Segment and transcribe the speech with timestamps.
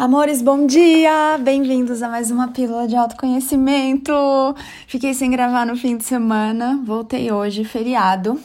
[0.00, 1.36] Amores, bom dia!
[1.42, 4.14] Bem-vindos a mais uma pílula de autoconhecimento.
[4.86, 8.40] Fiquei sem gravar no fim de semana, voltei hoje, feriado.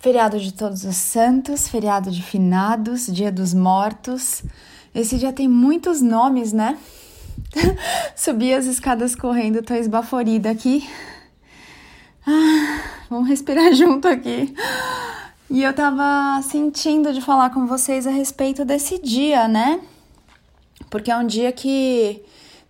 [0.00, 4.42] Feriado de Todos os Santos, feriado de Finados, Dia dos Mortos.
[4.92, 6.76] Esse dia tem muitos nomes, né?
[8.16, 10.90] Subi as escadas correndo, tô esbaforida aqui.
[12.26, 14.52] Ah, vamos respirar junto aqui.
[15.48, 19.80] E eu tava sentindo de falar com vocês a respeito desse dia, né?
[20.88, 22.22] Porque é um dia que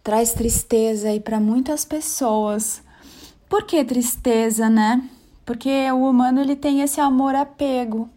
[0.03, 2.83] traz tristeza aí para muitas pessoas.
[3.49, 5.03] Por que tristeza, né?
[5.45, 8.09] Porque o humano ele tem esse amor apego,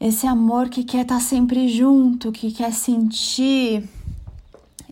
[0.00, 3.88] esse amor que quer estar tá sempre junto, que quer sentir.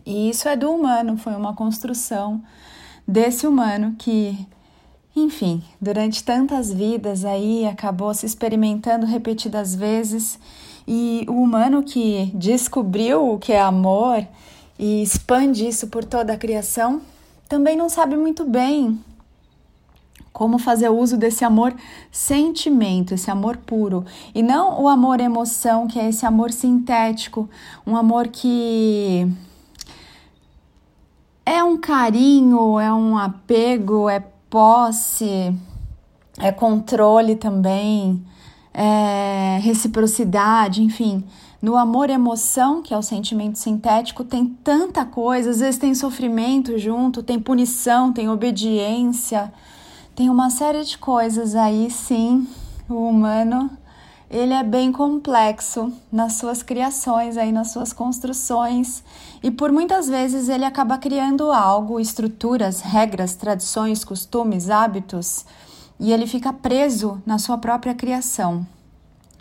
[0.05, 2.41] E isso é do humano, foi uma construção
[3.07, 4.47] desse humano que,
[5.15, 10.39] enfim, durante tantas vidas aí acabou se experimentando repetidas vezes
[10.93, 14.27] e o humano que descobriu o que é amor
[14.77, 17.01] e expande isso por toda a criação
[17.47, 18.99] também não sabe muito bem
[20.33, 21.73] como fazer uso desse amor
[22.11, 24.03] sentimento, esse amor puro,
[24.35, 27.49] e não o amor emoção, que é esse amor sintético,
[27.87, 29.31] um amor que
[31.45, 34.19] é um carinho, é um apego, é
[34.49, 35.55] posse,
[36.37, 38.21] é controle também,
[38.73, 41.23] é, reciprocidade, enfim.
[41.61, 46.77] No amor emoção, que é o sentimento sintético, tem tanta coisa, às vezes tem sofrimento
[46.77, 49.53] junto, tem punição, tem obediência,
[50.15, 52.47] tem uma série de coisas aí, sim.
[52.89, 53.69] O humano,
[54.29, 59.03] ele é bem complexo nas suas criações aí, nas suas construções,
[59.43, 65.45] e por muitas vezes ele acaba criando algo, estruturas, regras, tradições, costumes, hábitos,
[66.01, 68.65] e ele fica preso na sua própria criação.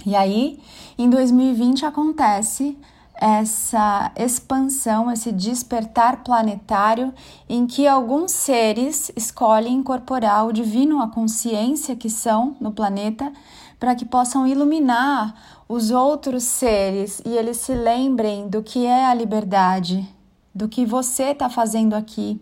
[0.05, 0.61] E aí,
[0.99, 2.77] em 2020 acontece
[3.15, 7.13] essa expansão, esse despertar planetário
[7.49, 13.33] em que alguns seres escolhem incorporar o divino, a consciência que são no planeta,
[13.79, 19.15] para que possam iluminar os outros seres e eles se lembrem do que é a
[19.15, 20.07] liberdade,
[20.55, 22.41] do que você está fazendo aqui,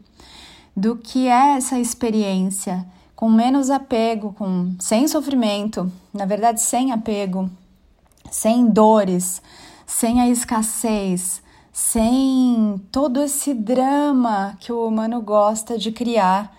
[0.76, 2.84] do que é essa experiência
[3.18, 7.50] com menos apego, com sem sofrimento, na verdade sem apego,
[8.30, 9.42] sem dores,
[9.84, 11.42] sem a escassez,
[11.72, 16.56] sem todo esse drama que o humano gosta de criar,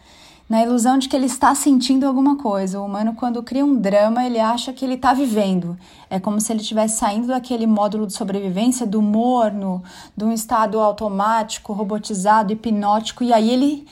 [0.49, 2.81] na ilusão de que ele está sentindo alguma coisa.
[2.81, 5.77] O humano, quando cria um drama, ele acha que ele está vivendo.
[6.09, 9.81] É como se ele estivesse saindo daquele módulo de sobrevivência, do morno,
[10.17, 13.87] de um estado automático, robotizado, hipnótico, e aí ele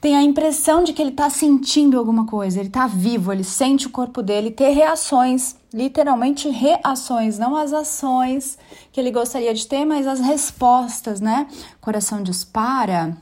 [0.00, 3.86] tem a impressão de que ele está sentindo alguma coisa, ele está vivo, ele sente
[3.86, 8.56] o corpo dele ter reações, literalmente reações, não as ações
[8.90, 11.46] que ele gostaria de ter, mas as respostas, né?
[11.82, 13.14] Coração dispara,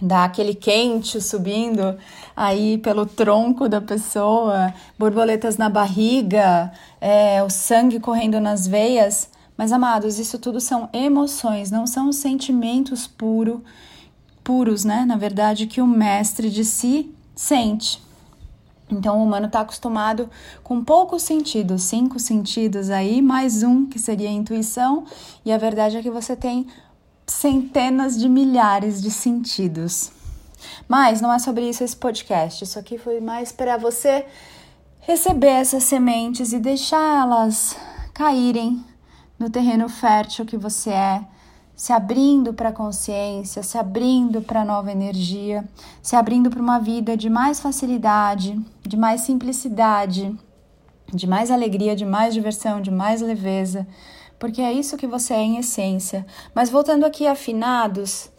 [0.00, 1.96] dá aquele quente subindo
[2.36, 9.28] aí pelo tronco da pessoa, borboletas na barriga, é, o sangue correndo nas veias.
[9.56, 13.60] Mas, amados, isso tudo são emoções, não são sentimentos puros
[14.44, 15.04] puros, né?
[15.04, 18.00] Na verdade, que o mestre de si sente.
[18.90, 20.28] Então, o humano está acostumado
[20.62, 25.04] com poucos sentidos, cinco sentidos aí, mais um que seria a intuição,
[25.44, 26.66] e a verdade é que você tem
[27.26, 30.12] centenas de milhares de sentidos.
[30.86, 32.62] Mas não é sobre isso esse podcast.
[32.62, 34.26] Isso aqui foi mais para você
[35.00, 37.76] receber essas sementes e deixá-las
[38.12, 38.84] caírem
[39.38, 41.24] no terreno fértil que você é,
[41.76, 45.64] se abrindo para a consciência, se abrindo para nova energia,
[46.02, 50.34] se abrindo para uma vida de mais facilidade, de mais simplicidade,
[51.12, 53.86] de mais alegria, de mais diversão, de mais leveza,
[54.38, 56.26] porque é isso que você é em essência.
[56.54, 58.30] Mas voltando aqui afinados,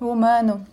[0.00, 0.64] o humano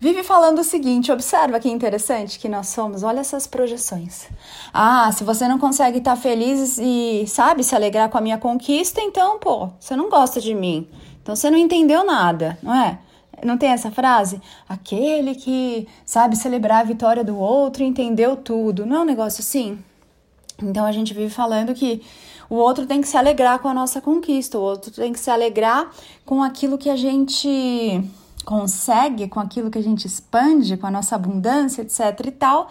[0.00, 4.28] vive falando o seguinte: observa que interessante que nós somos, olha essas projeções.
[4.72, 9.00] Ah, se você não consegue estar feliz e, sabe, se alegrar com a minha conquista,
[9.00, 10.88] então, pô, você não gosta de mim.
[11.22, 12.98] Então você não entendeu nada, não é?
[13.42, 14.40] Não tem essa frase?
[14.68, 18.86] Aquele que sabe celebrar a vitória do outro entendeu tudo.
[18.86, 19.78] Não é um negócio assim?
[20.62, 22.02] Então a gente vive falando que
[22.48, 25.30] o outro tem que se alegrar com a nossa conquista, o outro tem que se
[25.30, 25.90] alegrar
[26.24, 28.02] com aquilo que a gente
[28.44, 32.68] consegue, com aquilo que a gente expande, com a nossa abundância, etc e tal.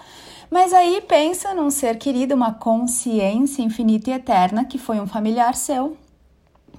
[0.49, 5.55] Mas aí pensa num ser querido, uma consciência infinita e eterna que foi um familiar
[5.55, 5.97] seu,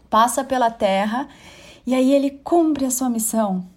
[0.08, 1.28] passa pela terra
[1.86, 3.73] e aí ele cumpre a sua missão.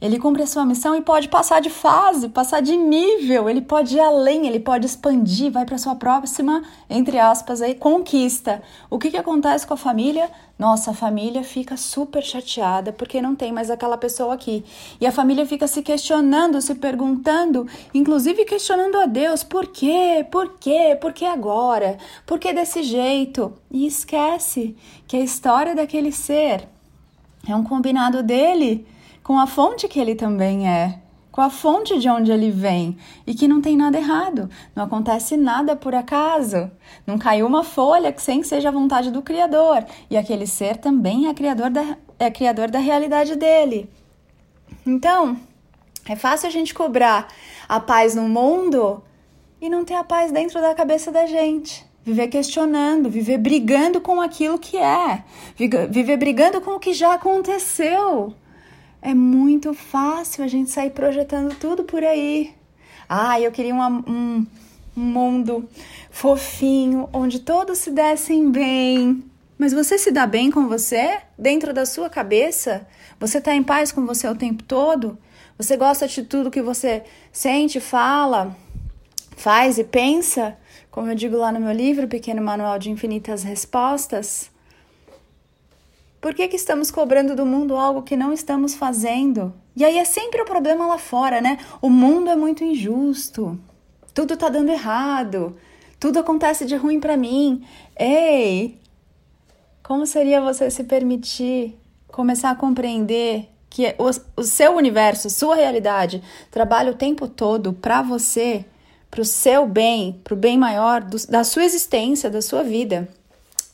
[0.00, 3.96] Ele cumpre a sua missão e pode passar de fase, passar de nível, ele pode
[3.96, 8.62] ir além, ele pode expandir, vai para sua próxima, entre aspas, aí, conquista.
[8.88, 10.30] O que, que acontece com a família?
[10.58, 14.64] Nossa, a família fica super chateada porque não tem mais aquela pessoa aqui.
[14.98, 20.26] E a família fica se questionando, se perguntando, inclusive questionando a Deus: por quê?
[20.30, 20.96] Por quê?
[20.98, 21.98] Por que agora?
[22.24, 23.52] Por que desse jeito?
[23.70, 24.74] E esquece
[25.06, 26.66] que a história daquele ser
[27.46, 28.86] é um combinado dele
[29.30, 30.98] com a fonte que ele também é,
[31.30, 35.36] com a fonte de onde ele vem e que não tem nada errado, não acontece
[35.36, 36.68] nada por acaso,
[37.06, 39.86] não caiu uma folha sem que seja a vontade do Criador.
[40.10, 43.88] E aquele ser também é criador da, é criador da realidade dele.
[44.84, 45.36] Então,
[46.08, 47.28] é fácil a gente cobrar
[47.68, 49.00] a paz no mundo
[49.60, 51.86] e não ter a paz dentro da cabeça da gente.
[52.02, 55.22] Viver questionando, viver brigando com aquilo que é,
[55.56, 58.34] viver brigando com o que já aconteceu.
[59.02, 62.54] É muito fácil a gente sair projetando tudo por aí.
[63.08, 64.46] Ah, eu queria uma, um,
[64.96, 65.68] um mundo
[66.10, 69.24] fofinho, onde todos se dessem bem.
[69.56, 71.18] Mas você se dá bem com você?
[71.38, 72.86] Dentro da sua cabeça?
[73.18, 75.18] Você está em paz com você o tempo todo?
[75.56, 78.56] Você gosta de tudo que você sente, fala,
[79.36, 80.56] faz e pensa?
[80.90, 84.50] Como eu digo lá no meu livro, Pequeno Manual de Infinitas Respostas,
[86.20, 89.54] por que, que estamos cobrando do mundo algo que não estamos fazendo?
[89.74, 91.58] E aí é sempre o problema lá fora, né?
[91.80, 93.58] O mundo é muito injusto.
[94.12, 95.56] Tudo tá dando errado.
[95.98, 97.64] Tudo acontece de ruim para mim.
[97.98, 98.78] Ei!
[99.82, 101.78] Como seria você se permitir
[102.08, 108.02] começar a compreender que o, o seu universo, sua realidade, trabalha o tempo todo para
[108.02, 108.64] você,
[109.10, 113.08] para o seu bem, para o bem maior do, da sua existência, da sua vida?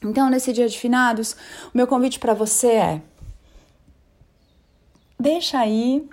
[0.02, 1.32] Então, nesse dia de finados,
[1.72, 3.02] o meu convite para você é:
[5.18, 6.08] deixa aí,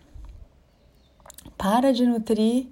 [1.58, 2.68] para de nutrir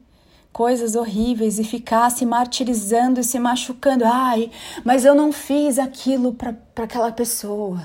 [0.51, 4.03] coisas horríveis e ficar se martirizando e se machucando.
[4.05, 4.51] Ai,
[4.83, 7.81] mas eu não fiz aquilo para aquela pessoa.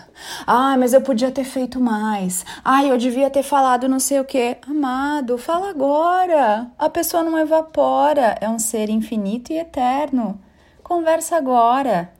[0.46, 2.44] Ai, mas eu podia ter feito mais.
[2.64, 4.56] Ai, eu devia ter falado não sei o que.
[4.68, 6.70] Amado, fala agora.
[6.78, 10.40] A pessoa não evapora, é um ser infinito e eterno.
[10.82, 12.15] Conversa agora.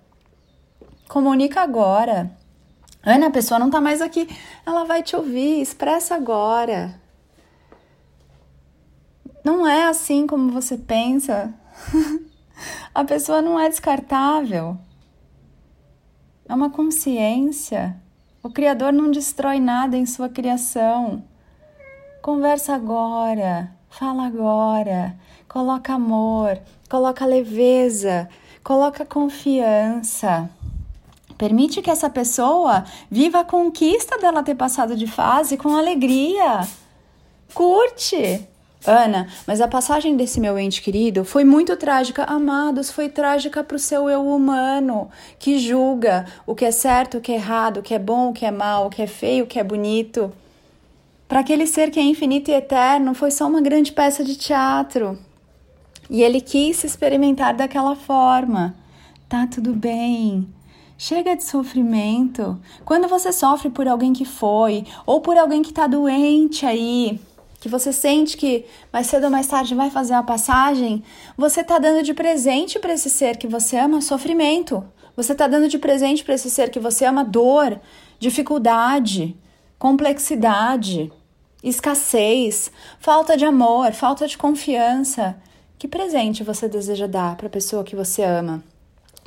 [1.08, 2.30] Comunica agora.
[3.02, 4.28] Ana, a pessoa não tá mais aqui.
[4.66, 5.60] Ela vai te ouvir.
[5.60, 7.00] Expressa agora.
[9.44, 11.54] Não é assim como você pensa.
[12.92, 14.76] a pessoa não é descartável.
[16.48, 17.96] É uma consciência.
[18.42, 21.22] O Criador não destrói nada em sua criação.
[22.20, 23.70] Conversa agora.
[23.88, 25.16] Fala agora.
[25.48, 26.60] Coloca amor.
[26.88, 28.28] Coloca leveza.
[28.64, 30.50] Coloca confiança.
[31.38, 36.66] Permite que essa pessoa viva a conquista dela ter passado de fase com alegria.
[37.52, 38.46] Curte.
[38.86, 42.22] Ana, mas a passagem desse meu ente querido foi muito trágica.
[42.24, 45.10] Amados, foi trágica para o seu eu humano,
[45.40, 48.32] que julga o que é certo, o que é errado, o que é bom, o
[48.32, 50.32] que é mal, o que é feio, o que é bonito.
[51.26, 55.18] Para aquele ser que é infinito e eterno, foi só uma grande peça de teatro.
[56.08, 58.76] E ele quis se experimentar daquela forma.
[59.28, 60.46] Tá tudo bem.
[60.98, 62.58] Chega de sofrimento.
[62.84, 67.20] Quando você sofre por alguém que foi, ou por alguém que está doente aí,
[67.60, 71.04] que você sente que mais cedo ou mais tarde vai fazer a passagem,
[71.36, 74.82] você está dando de presente para esse ser que você ama sofrimento.
[75.14, 77.78] Você está dando de presente para esse ser que você ama dor,
[78.18, 79.36] dificuldade,
[79.78, 81.12] complexidade,
[81.62, 85.36] escassez, falta de amor, falta de confiança.
[85.78, 88.64] Que presente você deseja dar para a pessoa que você ama?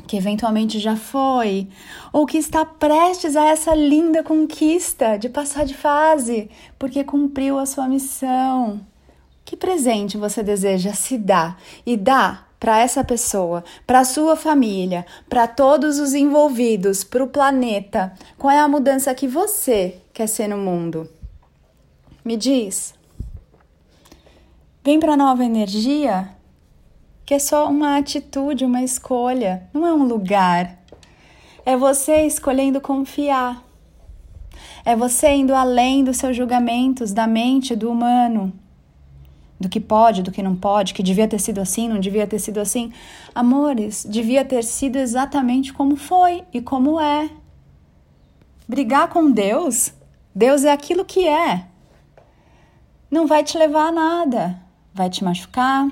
[0.09, 1.67] Que eventualmente já foi,
[2.11, 6.49] ou que está prestes a essa linda conquista de passar de fase,
[6.79, 8.81] porque cumpriu a sua missão.
[9.45, 15.45] Que presente você deseja se dar e dar para essa pessoa, para sua família, para
[15.45, 18.11] todos os envolvidos, para o planeta?
[18.35, 21.07] Qual é a mudança que você quer ser no mundo?
[22.25, 22.95] Me diz.
[24.83, 26.38] Vem para nova energia?
[27.29, 30.79] Que é só uma atitude, uma escolha, não é um lugar.
[31.63, 33.63] É você escolhendo confiar.
[34.83, 38.51] É você indo além dos seus julgamentos, da mente, do humano,
[39.59, 42.39] do que pode, do que não pode, que devia ter sido assim, não devia ter
[42.39, 42.91] sido assim.
[43.35, 47.29] Amores, devia ter sido exatamente como foi e como é.
[48.67, 49.93] Brigar com Deus,
[50.33, 51.67] Deus é aquilo que é.
[53.11, 54.59] Não vai te levar a nada,
[54.95, 55.87] vai te machucar,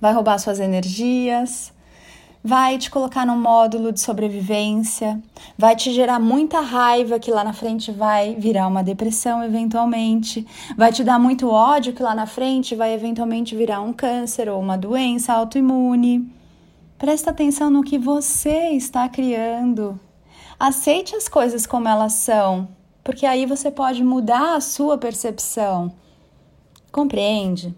[0.00, 1.72] vai roubar suas energias,
[2.42, 5.20] vai te colocar num módulo de sobrevivência,
[5.56, 10.92] vai te gerar muita raiva que lá na frente vai virar uma depressão eventualmente, vai
[10.92, 14.78] te dar muito ódio que lá na frente vai eventualmente virar um câncer ou uma
[14.78, 16.32] doença autoimune.
[16.96, 19.98] Presta atenção no que você está criando.
[20.58, 22.68] Aceite as coisas como elas são,
[23.04, 25.92] porque aí você pode mudar a sua percepção.
[26.90, 27.74] Compreende?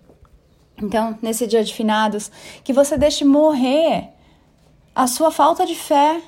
[0.83, 2.31] Então, nesse dia de finados,
[2.65, 4.09] que você deixe morrer
[4.95, 6.21] a sua falta de fé.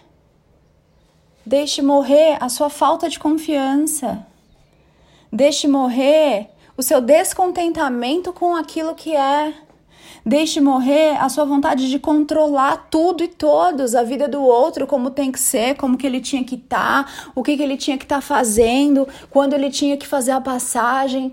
[1.45, 4.27] Deixe morrer a sua falta de confiança.
[5.33, 9.55] Deixe morrer o seu descontentamento com aquilo que é.
[10.25, 15.11] Deixe morrer a sua vontade de controlar tudo e todos, a vida do outro, como
[15.11, 17.99] tem que ser, como que ele tinha que estar, tá, o que, que ele tinha
[17.99, 21.33] que estar tá fazendo, quando ele tinha que fazer a passagem.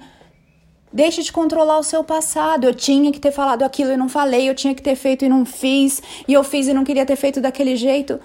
[0.91, 2.65] Deixe de controlar o seu passado.
[2.65, 5.29] Eu tinha que ter falado aquilo e não falei, eu tinha que ter feito e
[5.29, 8.19] não fiz, e eu fiz e não queria ter feito daquele jeito.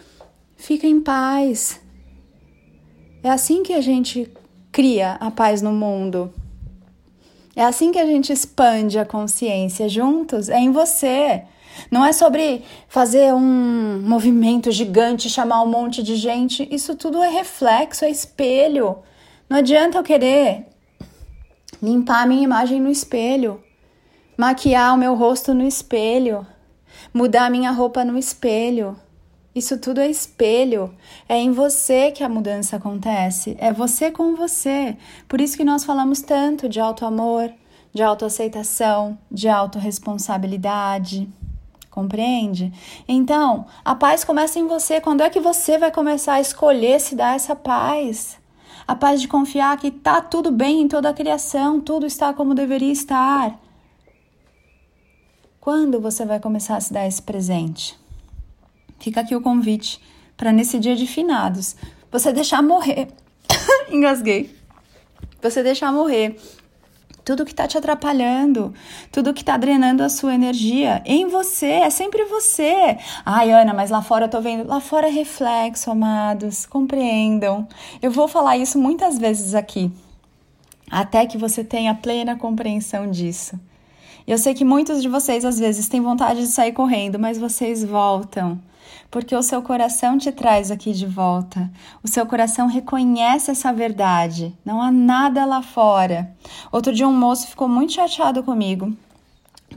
[0.57, 1.81] Fica em paz.
[3.23, 4.31] É assim que a gente
[4.73, 6.33] cria a paz no mundo.
[7.57, 10.49] É assim que a gente expande a consciência juntos.
[10.49, 11.43] É em você.
[11.91, 16.67] Não é sobre fazer um movimento gigante, chamar um monte de gente.
[16.71, 18.99] Isso tudo é reflexo, é espelho.
[19.49, 20.67] Não adianta eu querer
[21.85, 23.63] limpar a minha imagem no espelho,
[24.39, 26.47] maquiar o meu rosto no espelho,
[27.13, 28.97] mudar a minha roupa no espelho.
[29.55, 30.93] Isso tudo é espelho.
[31.29, 33.57] É em você que a mudança acontece.
[33.61, 34.97] É você com você.
[35.29, 37.53] Por isso que nós falamos tanto de auto-amor,
[37.93, 41.29] de autoaceitação, de autorresponsabilidade.
[41.89, 42.73] Compreende?
[43.07, 45.01] Então, a paz começa em você.
[45.01, 48.43] Quando é que você vai começar a escolher se dar essa paz?
[48.87, 52.55] A paz de confiar que está tudo bem em toda a criação, tudo está como
[52.55, 53.59] deveria estar.
[55.61, 57.99] Quando você vai começar a se dar esse presente?
[58.99, 60.01] Fica aqui o convite
[60.37, 61.77] para nesse dia de finados
[62.11, 63.09] você deixar morrer.
[63.91, 64.55] Engasguei.
[65.43, 66.39] Você deixar morrer
[67.25, 68.75] tudo que está te atrapalhando,
[69.11, 72.99] tudo que está drenando a sua energia em você, é sempre você.
[73.25, 74.69] Ai, Ana, mas lá fora eu tô vendo.
[74.69, 77.67] Lá fora é reflexo, amados, compreendam.
[78.03, 79.91] Eu vou falar isso muitas vezes aqui,
[80.91, 83.59] até que você tenha plena compreensão disso.
[84.27, 87.85] Eu sei que muitos de vocês às vezes têm vontade de sair correndo, mas vocês
[87.85, 88.59] voltam
[89.15, 91.71] porque o seu coração te traz aqui de volta.
[92.03, 94.53] O seu coração reconhece essa verdade.
[94.65, 96.35] Não há nada lá fora.
[96.73, 98.93] Outro dia um moço ficou muito chateado comigo.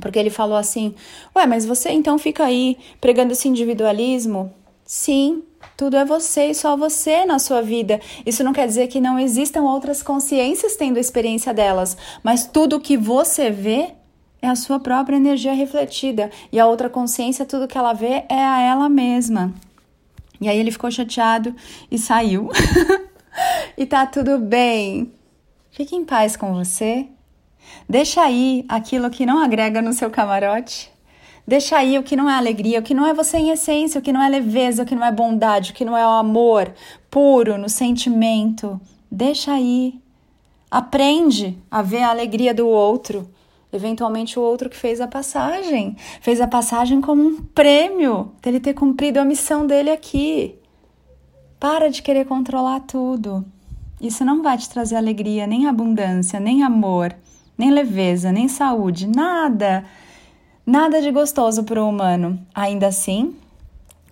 [0.02, 0.96] Porque ele falou assim:
[1.36, 4.52] Ué, mas você então fica aí pregando esse individualismo?
[4.84, 5.44] Sim,
[5.76, 8.00] tudo é você e só você na sua vida.
[8.26, 12.80] Isso não quer dizer que não existam outras consciências tendo a experiência delas, mas tudo
[12.80, 13.92] que você vê
[14.42, 16.30] é a sua própria energia refletida.
[16.52, 19.54] E a outra consciência, tudo que ela vê é a ela mesma.
[20.40, 21.56] E aí ele ficou chateado
[21.90, 22.50] e saiu.
[23.78, 25.12] e tá tudo bem.
[25.72, 27.08] Fique em paz com você.
[27.90, 30.92] Deixa aí aquilo que não agrega no seu camarote.
[31.46, 34.02] Deixa aí o que não é alegria, o que não é você em essência, o
[34.02, 36.74] que não é leveza, o que não é bondade, o que não é o amor
[37.10, 38.80] puro no sentimento.
[39.10, 40.00] Deixa aí.
[40.70, 43.30] Aprende a ver a alegria do outro
[43.78, 48.74] Eventualmente o outro que fez a passagem, fez a passagem como um prêmio dele ter
[48.74, 50.56] cumprido a missão dele aqui.
[51.60, 53.46] Para de querer controlar tudo.
[54.02, 57.16] Isso não vai te trazer alegria, nem abundância, nem amor,
[57.56, 59.86] nem leveza, nem saúde, nada.
[60.66, 62.40] Nada de gostoso para o humano.
[62.54, 63.36] Ainda assim,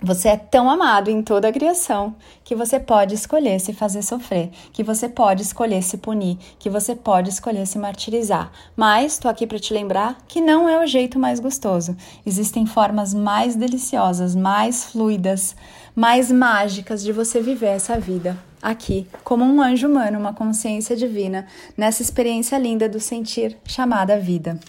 [0.04, 4.50] você é tão amado em toda a criação que você pode escolher se fazer sofrer,
[4.74, 8.52] que você pode escolher se punir, que você pode escolher se martirizar.
[8.76, 11.96] Mas estou aqui para te lembrar que não é o jeito mais gostoso.
[12.26, 15.56] Existem formas mais deliciosas, mais fluidas,
[15.96, 21.48] mais mágicas de você viver essa vida aqui, como um anjo humano, uma consciência divina,
[21.78, 24.60] nessa experiência linda do sentir chamada vida.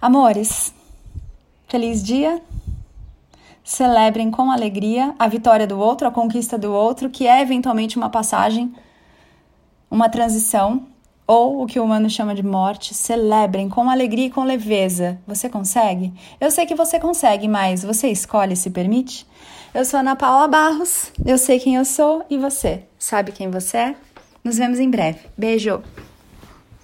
[0.00, 0.74] Amores,
[1.68, 2.42] feliz dia!
[3.68, 8.08] Celebrem com alegria a vitória do outro, a conquista do outro, que é eventualmente uma
[8.08, 8.74] passagem,
[9.90, 10.86] uma transição,
[11.26, 12.94] ou o que o humano chama de morte.
[12.94, 15.20] Celebrem com alegria e com leveza.
[15.26, 16.14] Você consegue?
[16.40, 19.26] Eu sei que você consegue, mas você escolhe se permite?
[19.74, 23.76] Eu sou Ana Paula Barros, eu sei quem eu sou e você sabe quem você
[23.76, 23.96] é?
[24.42, 25.20] Nos vemos em breve.
[25.36, 25.82] Beijo!